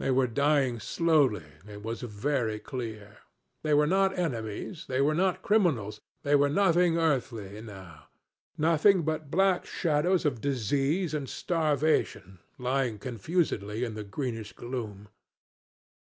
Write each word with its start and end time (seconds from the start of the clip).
"They 0.00 0.10
were 0.10 0.26
dying 0.26 0.80
slowly 0.80 1.44
it 1.68 1.84
was 1.84 2.00
very 2.00 2.58
clear. 2.58 3.18
They 3.62 3.72
were 3.72 3.86
not 3.86 4.18
enemies, 4.18 4.86
they 4.88 5.00
were 5.00 5.14
not 5.14 5.42
criminals, 5.42 6.00
they 6.24 6.34
were 6.34 6.48
nothing 6.48 6.98
earthly 6.98 7.60
now, 7.62 8.08
nothing 8.58 9.02
but 9.04 9.30
black 9.30 9.64
shadows 9.64 10.24
of 10.24 10.40
disease 10.40 11.14
and 11.14 11.28
starvation, 11.28 12.40
lying 12.58 12.98
confusedly 12.98 13.84
in 13.84 13.94
the 13.94 14.02
greenish 14.02 14.54
gloom. 14.54 15.06